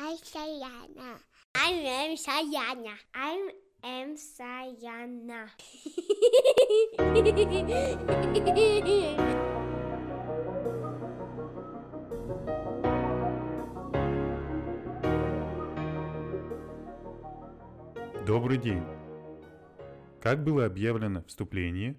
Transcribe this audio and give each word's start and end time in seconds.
I'm 0.00 0.16
Sayana. 0.18 1.18
I'm 1.56 1.84
M. 1.84 2.16
Sayana. 2.16 2.94
I'm 3.14 3.50
M. 3.82 4.16
Sayana. 4.16 5.48
Добрый 18.24 18.58
день! 18.58 18.84
Как 20.20 20.44
было 20.44 20.66
объявлено 20.66 21.22
в 21.22 21.26
вступлении, 21.26 21.96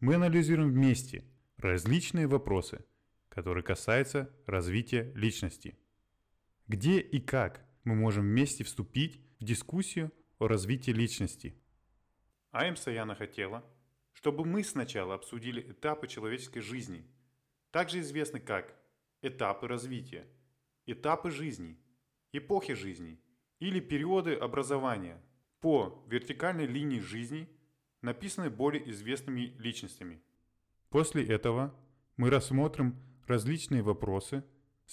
мы 0.00 0.14
анализируем 0.14 0.70
вместе 0.70 1.24
различные 1.58 2.26
вопросы, 2.26 2.86
которые 3.28 3.62
касаются 3.62 4.30
развития 4.46 5.12
личности. 5.14 5.76
Где 6.72 7.00
и 7.00 7.20
как 7.20 7.62
мы 7.84 7.94
можем 7.94 8.24
вместе 8.24 8.64
вступить 8.64 9.20
в 9.38 9.44
дискуссию 9.44 10.10
о 10.38 10.48
развитии 10.48 10.90
личности. 10.90 11.54
Аим 12.50 12.76
Саяна 12.76 13.14
хотела, 13.14 13.62
чтобы 14.14 14.46
мы 14.46 14.64
сначала 14.64 15.14
обсудили 15.14 15.60
этапы 15.60 16.08
человеческой 16.08 16.60
жизни, 16.60 17.04
также 17.72 18.00
известны 18.00 18.40
как 18.40 18.74
этапы 19.20 19.68
развития, 19.68 20.26
этапы 20.86 21.30
жизни, 21.30 21.78
эпохи 22.32 22.72
жизни 22.72 23.20
или 23.58 23.78
периоды 23.78 24.34
образования– 24.34 25.20
по 25.60 26.02
вертикальной 26.08 26.66
линии 26.66 27.00
жизни, 27.00 27.50
написанной 28.00 28.48
более 28.48 28.90
известными 28.90 29.54
личностями. 29.58 30.22
После 30.88 31.22
этого 31.24 31.74
мы 32.16 32.30
рассмотрим 32.30 32.96
различные 33.26 33.82
вопросы, 33.82 34.42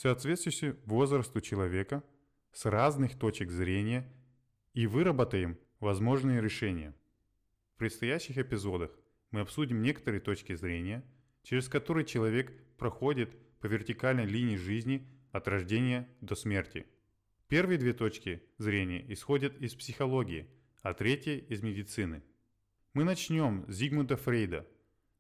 соответствующие 0.02 0.77
возрасту 0.85 1.41
человека, 1.41 2.03
с 2.52 2.66
разных 2.66 3.17
точек 3.17 3.52
зрения 3.52 4.12
и 4.73 4.88
выработаем 4.88 5.58
возможные 5.80 6.41
решения. 6.41 6.95
В 7.75 7.80
предстоящих 7.80 8.38
эпизодах 8.38 8.91
мы 9.31 9.41
обсудим 9.41 9.81
некоторые 9.81 10.22
точки 10.22 10.56
зрения, 10.56 11.03
через 11.44 11.67
которые 11.67 12.06
человек 12.06 12.52
проходит 12.78 13.30
по 13.59 13.67
вертикальной 13.67 14.25
линии 14.25 14.56
жизни 14.56 15.08
от 15.31 15.47
рождения 15.47 16.08
до 16.22 16.36
смерти. 16.36 16.86
Первые 17.47 17.78
две 17.78 17.94
точки 17.94 18.41
зрения 18.58 19.03
исходят 19.11 19.59
из 19.61 19.75
психологии– 19.75 20.50
а 20.81 20.94
третья 20.94 21.36
из 21.36 21.61
медицины. 21.61 22.23
Мы 22.94 23.03
начнем 23.03 23.66
с 23.67 23.75
Зигмунда 23.75 24.16
Фрейда. 24.16 24.66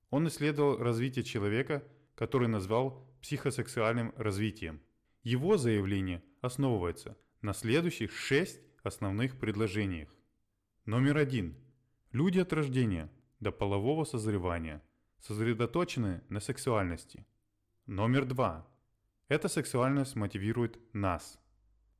Он 0.09 0.27
исследовал 0.27 0.77
развитие 0.77 1.25
человека, 1.25 1.83
который 2.15 2.47
назвал 2.47 3.05
психосексуальным 3.21 4.13
развитием. 4.17 4.81
Его 5.23 5.57
заявление 5.57 6.23
основывается 6.41 7.17
на 7.41 7.53
следующих 7.53 8.11
шесть 8.11 8.61
основных 8.83 9.37
предложениях. 9.39 10.09
Номер 10.85 11.17
один. 11.17 11.55
Люди 12.11 12.39
от 12.39 12.53
рождения 12.53 13.11
до 13.39 13.51
полового 13.51 14.03
созревания 14.05 14.81
сосредоточены 15.19 16.23
на 16.29 16.39
сексуальности. 16.39 17.25
Номер 17.85 18.25
два. 18.25 18.67
Эта 19.27 19.47
сексуальность 19.47 20.15
мотивирует 20.15 20.79
нас. 20.93 21.39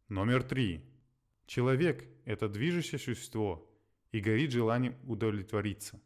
Номер 0.07 0.43
три. 0.43 0.83
Человек– 1.45 2.07
это 2.25 2.47
движущее 2.47 2.99
существо 2.99 3.69
и 4.11 4.19
горит 4.19 4.51
желанием 4.51 4.95
удовлетвориться. 5.07 6.01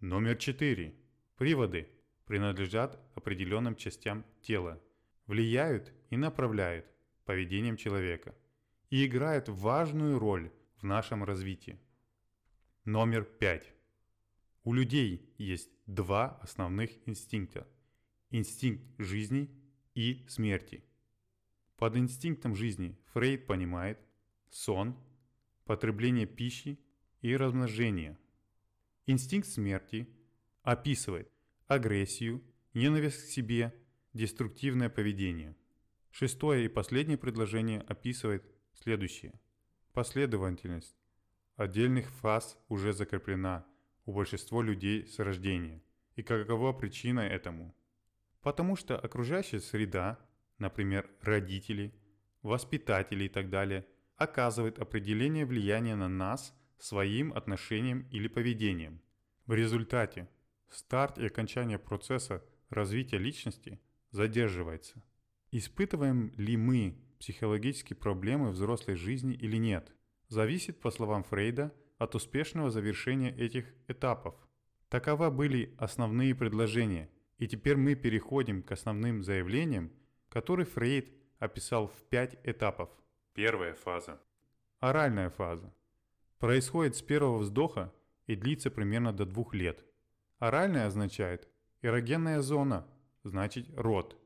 Номер 0.00 0.36
4. 0.36 0.94
Приводы 1.36 1.88
принадлежат 2.26 2.98
определенным 3.14 3.76
частям 3.76 4.24
тела, 4.42 4.80
влияют 5.26 5.92
и 6.10 6.16
направляют 6.16 6.86
поведением 7.24 7.76
человека 7.76 8.34
и 8.90 9.06
играют 9.06 9.48
важную 9.48 10.18
роль 10.18 10.50
в 10.76 10.84
нашем 10.84 11.24
развитии. 11.24 11.78
Номер 12.84 13.24
5. 13.24 13.72
У 14.64 14.72
людей 14.72 15.34
есть 15.38 15.70
два 15.86 16.38
основных 16.42 16.90
инстинкта– 17.06 17.66
инстинкт 18.30 18.84
жизни 18.98 19.50
и 19.94 20.24
смерти. 20.28 20.84
Под 21.76 21.96
инстинктом 21.96 22.54
жизни 22.54 22.98
Фрейд 23.12 23.46
понимает– 23.46 23.98
сон, 24.50 24.96
потребление 25.64 26.26
пищи 26.26 26.78
и 27.20 27.36
размножение. 27.36 28.18
Инстинкт 29.06 29.48
смерти 29.48 30.08
описывает 30.62 31.30
агрессию, 31.66 32.42
ненависть 32.72 33.22
к 33.22 33.26
себе, 33.26 33.74
деструктивное 34.12 34.88
поведение. 34.88 35.56
Шестое 36.10 36.64
и 36.64 36.68
последнее 36.68 37.18
предложение 37.18 37.80
описывает 37.80 38.44
следующее. 38.74 39.40
Последовательность 39.92 40.96
отдельных 41.56 42.10
фаз 42.10 42.58
уже 42.68 42.92
закреплена 42.92 43.66
у 44.06 44.12
большинства 44.12 44.62
людей 44.62 45.06
с 45.06 45.18
рождения. 45.18 45.82
И 46.16 46.22
какова 46.22 46.72
причина 46.72 47.20
этому? 47.20 47.74
Потому 48.40 48.76
что 48.76 48.98
окружающая 48.98 49.60
среда, 49.60 50.18
например, 50.58 51.10
родители, 51.20 51.94
воспитатели 52.42 53.24
и 53.24 53.28
так 53.28 53.50
далее– 53.50 53.86
оказывает 54.16 54.78
определение 54.78 55.44
влияния 55.44 55.96
на 55.96 56.08
нас 56.08 56.54
своим 56.78 57.32
отношением 57.32 58.06
или 58.10 58.28
поведением. 58.28 59.00
В 59.46 59.54
результате 59.54 60.28
старт 60.70 61.18
и 61.18 61.26
окончание 61.26 61.78
процесса 61.78 62.44
развития 62.70 63.18
личности 63.18 63.80
задерживается. 64.10 65.02
Испытываем 65.50 66.32
ли 66.36 66.56
мы 66.56 66.98
психологические 67.18 67.96
проблемы 67.96 68.50
взрослой 68.50 68.96
жизни 68.96 69.34
или 69.34 69.56
нет, 69.56 69.92
зависит, 70.28 70.80
по 70.80 70.90
словам 70.90 71.24
Фрейда, 71.24 71.72
от 71.98 72.14
успешного 72.14 72.70
завершения 72.70 73.34
этих 73.34 73.66
этапов. 73.88 74.34
Таковы 74.88 75.30
были 75.30 75.74
основные 75.78 76.34
предложения, 76.34 77.08
и 77.38 77.46
теперь 77.46 77.76
мы 77.76 77.94
переходим 77.94 78.62
к 78.62 78.72
основным 78.72 79.22
заявлениям, 79.22 79.92
которые 80.28 80.66
Фрейд 80.66 81.12
описал 81.38 81.88
в 81.88 82.02
пять 82.10 82.38
этапов– 82.44 82.90
Первая 83.34 83.74
фаза. 83.74 84.20
Оральная 84.78 85.28
фаза. 85.28 85.74
Происходит 86.38 86.94
с 86.94 87.02
первого 87.02 87.38
вздоха 87.38 87.92
и 88.28 88.36
длится 88.36 88.70
примерно 88.70 89.12
до 89.12 89.26
двух 89.26 89.54
лет. 89.54 89.84
Оральная 90.38 90.86
означает 90.86 91.48
эрогенная 91.82 92.40
зона, 92.40 92.86
значит 93.22 93.68
рот. 93.76 94.20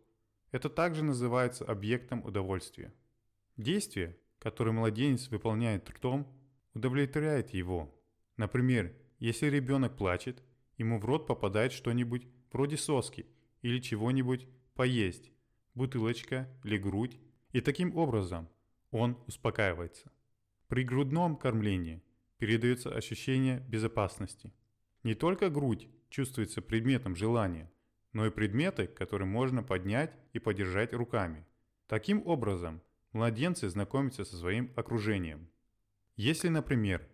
Это 0.51 0.71
также 0.71 1.05
называется 1.05 1.65
объектом 1.65 2.25
удовольствия. 2.25 2.95
Действие, 3.57 4.19
которое 4.39 4.73
младенец 4.73 5.29
выполняет 5.29 5.89
ртом, 5.91 6.27
удовлетворяет 6.75 7.51
его. 7.51 7.95
Например, 8.37 8.95
если 9.19 9.49
ребенок 9.49 9.97
плачет, 9.97 10.43
ему 10.77 10.99
в 10.99 11.05
рот 11.05 11.27
попадает 11.27 11.73
что-нибудь 11.73 12.27
вроде 12.53 12.77
соски 12.77 13.27
или 13.63 13.81
чего-нибудь 13.81 14.47
поесть, 14.75 15.33
бутылочка 15.75 16.49
или 16.65 16.79
грудь, 16.79 17.19
и 17.53 17.61
таким 17.61 17.97
образом 17.97 18.49
он 18.91 19.19
успокаивается. 19.27 20.11
При 20.69 20.85
грудном 20.85 21.37
кормлении 21.37 22.03
передается 22.39 22.95
ощущение 22.95 23.61
безопасности. 23.69 24.53
Не 25.03 25.15
только 25.15 25.51
грудь 25.51 25.89
чувствуется 26.11 26.63
предметом 26.63 27.15
желания, 27.15 27.71
но 28.13 28.27
и 28.27 28.31
предметы, 28.31 28.87
которые 28.87 29.29
можно 29.29 29.63
поднять 29.63 30.15
и 30.33 30.39
подержать 30.39 30.93
руками. 30.93 31.47
Таким 31.87 32.27
образом, 32.27 32.83
младенцы 33.13 33.69
знакомятся 33.69 34.25
со 34.25 34.37
своим 34.37 34.73
окружением. 34.77 35.49
Если, 36.17 36.49
например, 36.49 37.07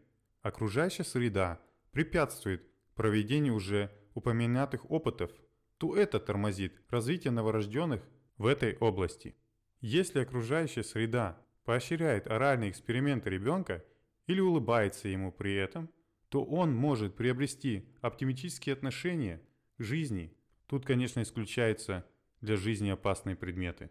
окружающая 0.42 1.04
среда 1.04 1.60
препятствует 1.92 2.62
проведению 2.94 3.54
уже 3.54 3.90
упомянутых 4.14 4.90
опытов, 4.90 5.30
то 5.78 5.96
это 5.96 6.20
тормозит 6.20 6.80
развитие 6.88 7.32
новорожденных 7.32 8.02
в 8.38 8.46
этой 8.46 8.76
области. 8.78 9.36
Если 9.80 10.20
окружающая 10.20 10.82
среда 10.82 11.38
поощряет 11.64 12.26
оральные 12.26 12.70
эксперименты 12.70 13.30
ребенка 13.30 13.84
или 14.26 14.40
улыбается 14.40 15.08
ему 15.08 15.32
при 15.32 15.54
этом, 15.54 15.90
то 16.28 16.44
он 16.44 16.74
может 16.74 17.16
приобрести 17.16 17.88
оптимистические 18.00 18.72
отношения 18.72 19.42
к 19.78 19.82
жизни. 19.82 20.34
Тут, 20.66 20.84
конечно, 20.84 21.22
исключаются 21.22 22.06
для 22.40 22.56
жизни 22.56 22.90
опасные 22.90 23.36
предметы. 23.36 23.90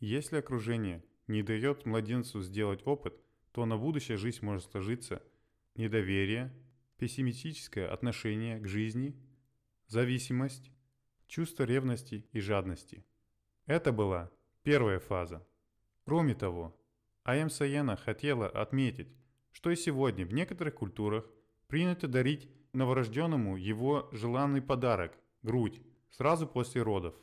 Если 0.00 0.36
окружение 0.36 1.04
не 1.26 1.42
дает 1.42 1.86
младенцу 1.86 2.42
сделать 2.42 2.86
опыт, 2.86 3.14
то 3.52 3.66
на 3.66 3.76
будущее 3.76 4.16
жизнь 4.16 4.44
может 4.44 4.70
сложиться 4.70 5.22
недоверие, 5.74 6.52
пессимистическое 6.98 7.88
отношение 7.88 8.58
к 8.58 8.66
жизни, 8.66 9.16
зависимость, 9.86 10.70
чувство 11.26 11.64
ревности 11.64 12.26
и 12.32 12.40
жадности. 12.40 13.04
Это 13.66 13.92
была 13.92 14.30
первая 14.62 14.98
фаза. 14.98 15.46
Кроме 16.04 16.34
того, 16.34 16.76
А.М. 17.24 17.50
Саяна 17.50 17.96
хотела 17.96 18.48
отметить, 18.48 19.08
что 19.52 19.70
и 19.70 19.76
сегодня 19.76 20.26
в 20.26 20.32
некоторых 20.32 20.74
культурах 20.74 21.30
принято 21.70 22.08
дарить 22.08 22.50
новорожденному 22.72 23.56
его 23.56 24.08
желанный 24.12 24.60
подарок– 24.60 25.16
грудь, 25.42 25.80
сразу 26.10 26.46
после 26.46 26.82
родов. 26.82 27.14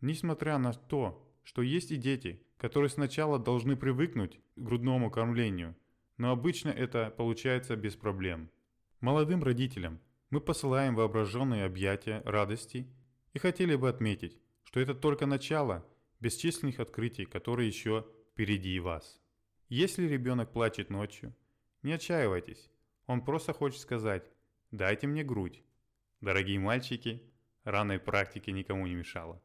Несмотря 0.00 0.58
на 0.58 0.72
то, 0.72 1.24
что 1.44 1.62
есть 1.62 1.92
и 1.92 1.96
дети, 1.96 2.42
которые 2.58 2.90
сначала 2.90 3.38
должны 3.38 3.76
привыкнуть 3.76 4.40
к 4.56 4.60
грудному 4.60 5.10
кормлению, 5.10 5.76
но 6.16 6.32
обычно 6.32 6.68
это 6.68 7.14
получается 7.16 7.76
без 7.76 7.94
проблем. 7.94 8.50
Молодым 9.00 9.42
родителям 9.42 10.00
мы 10.30 10.40
посылаем 10.40 10.96
воображенные 10.96 11.64
объятия 11.64 12.22
радости 12.24 12.88
и 13.32 13.38
хотели 13.38 13.76
бы 13.76 13.88
отметить, 13.88 14.36
что 14.64 14.80
это 14.80 14.94
только 14.94 15.26
начало 15.26 15.86
бесчисленных 16.20 16.80
открытий, 16.80 17.24
которые 17.24 17.68
еще 17.68 18.06
впереди 18.32 18.78
вас. 18.80 19.20
Если 19.68 20.06
ребенок 20.06 20.52
плачет 20.52 20.90
ночью, 20.90 21.34
не 21.82 21.92
отчаивайтесь, 21.92 22.71
он 23.12 23.24
просто 23.24 23.52
хочет 23.52 23.80
сказать 23.80 24.30
«дайте 24.70 25.06
мне 25.06 25.22
грудь». 25.22 25.62
Дорогие 26.20 26.58
мальчики, 26.58 27.22
ранной 27.64 27.98
практики 27.98 28.50
никому 28.50 28.86
не 28.86 28.94
мешало. 28.94 29.42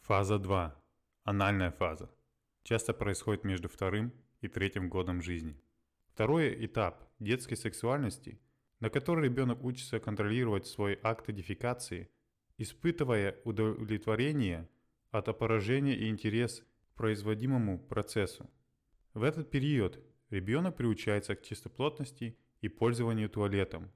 Фаза 0.00 0.38
2. 0.38 0.74
Анальная 1.24 1.70
фаза. 1.70 2.10
Часто 2.62 2.94
происходит 2.94 3.44
между 3.44 3.68
вторым 3.68 4.12
и 4.40 4.48
третьим 4.48 4.88
годом 4.88 5.20
жизни. 5.20 5.60
Второй 6.06 6.64
этап 6.64 7.06
детской 7.18 7.56
сексуальности, 7.56 8.40
на 8.80 8.88
который 8.88 9.24
ребенок 9.24 9.62
учится 9.62 10.00
контролировать 10.00 10.66
свой 10.66 10.98
акт 11.02 11.30
дефекации, 11.30 12.10
испытывая 12.56 13.36
удовлетворение 13.44 14.68
от 15.10 15.28
опорожения 15.28 15.94
и 15.94 16.08
интерес 16.08 16.60
к 16.60 16.94
производимому 16.94 17.78
процессу. 17.78 18.48
В 19.12 19.22
этот 19.22 19.50
период 19.50 19.98
ребенок 20.30 20.76
приучается 20.76 21.34
к 21.34 21.42
чистоплотности 21.42 22.38
и 22.60 22.68
пользованию 22.68 23.28
туалетом, 23.28 23.90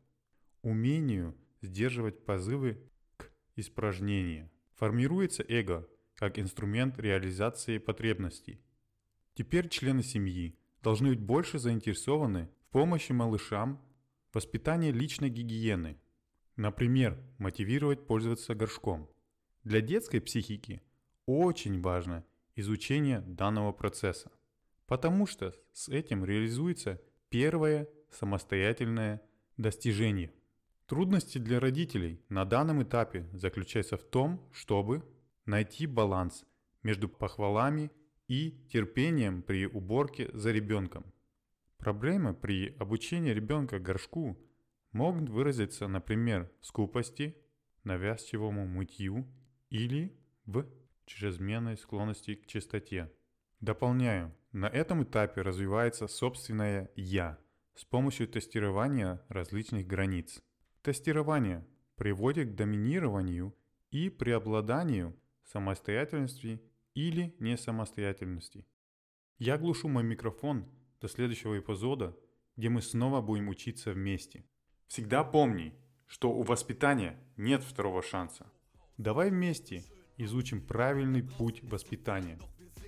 умению 0.63 1.37
сдерживать 1.61 2.25
позывы 2.25 2.91
к 3.17 3.31
испражнению. 3.57 4.51
Формируется 4.75 5.45
эго 5.47 5.89
как 6.15 6.39
инструмент 6.39 6.99
реализации 6.99 7.79
потребностей. 7.79 8.61
Теперь 9.35 9.69
члены 9.69 10.03
семьи 10.03 10.57
должны 10.83 11.11
быть 11.11 11.21
больше 11.21 11.59
заинтересованы 11.59 12.49
в 12.61 12.71
помощи 12.71 13.13
малышам 13.13 13.81
в 14.31 14.37
воспитании 14.37 14.91
личной 14.93 15.31
гигиены. 15.31 15.99
Например, 16.57 17.19
мотивировать 17.39 18.07
пользоваться 18.07 18.55
горшком. 18.55 19.11
Для 19.65 19.81
детской 19.81 20.21
психики 20.21 20.83
очень 21.27 21.81
важно 21.81 22.25
изучение 22.55 23.21
данного 23.21 23.73
процесса, 23.73 24.31
потому 24.87 25.27
что 25.27 25.55
с 25.73 25.89
этим 25.89 26.25
реализуется 26.25 27.01
первое 27.35 27.89
самостоятельное 28.11 29.21
достижение– 29.57 30.33
Трудности 30.87 31.39
для 31.39 31.61
родителей 31.61 32.21
на 32.29 32.45
данном 32.45 32.83
этапе 32.83 33.27
заключаются 33.33 33.97
в 33.97 34.05
том, 34.05 34.47
чтобы 34.53 35.03
найти 35.47 35.87
баланс 35.87 36.45
между 36.83 37.09
похвалами 37.09 37.91
и 38.29 38.51
терпением 38.71 39.43
при 39.43 39.67
уборке 39.67 40.31
за 40.35 40.53
ребенком. 40.53 41.07
Проблемы 41.79 42.35
при 42.35 42.77
обучении 42.79 43.31
ребенка 43.31 43.79
горшку 43.79 44.39
могут 44.93 45.31
выразиться, 45.31 45.89
например, 45.89 46.53
в 46.61 46.67
скупости, 46.67 47.35
навязчивому 47.83 48.67
мытью 48.67 49.27
или 49.71 50.15
в 50.45 50.67
чрезменной 51.07 51.79
склонности 51.79 52.35
к 52.35 52.47
чистоте. 52.47 53.11
Дополняю, 53.61 54.35
на 54.55 54.67
этом 54.67 55.03
этапе 55.03 55.43
развивается 55.43 56.07
собственное 56.07 56.89
«я» 56.95 57.39
с 57.75 57.85
помощью 57.85 58.29
тестирования 58.29 59.21
различных 59.29 59.85
границ. 59.85 60.41
Тестирование 60.81 61.67
приводит 61.97 62.53
к 62.53 62.55
доминированию 62.55 63.53
и 63.91 64.09
преобладанию 64.11 65.19
самостоятельности 65.43 66.63
или 66.95 67.35
несамостоятельности. 67.41 68.65
Я 69.39 69.59
глушу 69.59 69.89
мой 69.89 70.05
микрофон 70.05 70.71
до 71.01 71.09
следующего 71.09 71.59
эпизода, 71.59 72.17
где 72.57 72.69
мы 72.69 72.81
снова 72.81 73.21
будем 73.21 73.49
учиться 73.49 73.91
вместе. 73.91 74.45
Всегда 74.87 75.25
помни, 75.25 75.75
что 76.07 76.31
у 76.31 76.45
воспитания 76.45 77.19
нет 77.37 77.65
второго 77.65 78.03
шанса. 78.03 78.47
Давай 78.99 79.31
вместе 79.31 79.83
изучим 80.17 80.65
правильный 80.65 81.25
путь 81.25 81.61
воспитания, 81.65 82.39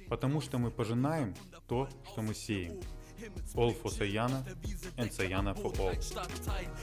потому 0.09 0.41
что 0.41 0.57
мы 0.57 0.71
пожинаем 0.71 1.33
то, 1.67 1.87
что 2.11 2.21
мы 2.21 2.33
сеем. 2.33 2.79
All 3.55 3.73
for 3.73 3.91
Sayana 3.91 4.43
and 4.97 5.11
Sayana 5.11 5.53
for 5.53 5.71
all. 5.79 5.95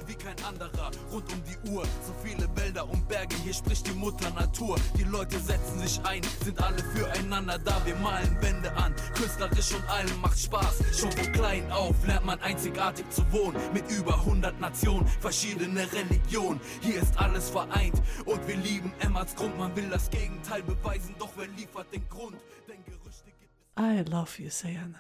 Wie 0.07 0.15
kein 0.15 0.37
anderer, 0.45 0.91
rund 1.11 1.33
um 1.33 1.43
die 1.45 1.71
Uhr. 1.71 1.85
So 2.07 2.13
viele 2.23 2.49
Wälder 2.57 2.89
und 2.89 3.09
Berge, 3.09 3.35
hier 3.43 3.55
spricht 3.55 3.87
die 3.87 3.93
Mutter 3.93 4.31
Natur. 4.31 4.77
Die 4.97 5.05
Leute 5.05 5.39
setzen 5.41 5.81
sich 5.81 6.01
ein, 6.05 6.23
sind 6.45 6.63
alle 6.63 6.79
füreinander 6.95 7.59
da. 7.59 7.81
Wir 7.85 7.97
malen 7.97 8.41
Wände 8.41 8.73
an, 8.77 8.95
künstlerisch 9.15 9.75
und 9.75 9.89
allen 9.89 10.21
macht 10.21 10.39
Spaß. 10.39 10.99
Schon 10.99 11.11
von 11.13 11.33
klein 11.33 11.71
auf 11.73 11.97
lernt 12.07 12.27
man 12.27 12.41
einzigartig 12.41 13.09
zu 13.11 13.23
wohnen. 13.33 13.57
Mit 13.73 13.91
über 13.91 14.15
100 14.15 14.61
Nationen, 14.61 15.07
verschiedene 15.21 15.91
Religionen. 15.93 16.61
Hier 16.83 17.03
ist 17.03 17.19
alles 17.19 17.51
vereint 17.51 18.01
und 18.27 18.47
wir 18.47 18.57
lieben 18.57 18.93
Emmerts 19.01 19.35
Grund. 19.35 19.59
Man 19.59 19.75
will 19.75 19.89
das 19.91 20.09
Gegenteil 20.11 20.63
beweisen, 20.63 21.15
doch 21.19 21.31
wer 21.37 21.49
liefert 21.49 21.93
den 21.93 22.09
Grund? 22.09 22.37
I 23.76 24.02
love 24.02 24.40
you, 24.40 24.50
Sayana. 24.50 24.92